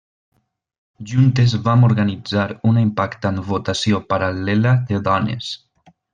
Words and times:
Juntes 1.11 1.53
van 1.67 1.83
organitzar 1.87 2.47
una 2.71 2.83
impactant 2.87 3.37
votació 3.51 4.01
paral·lela 4.15 4.73
de 4.91 5.05
dones. 5.11 5.53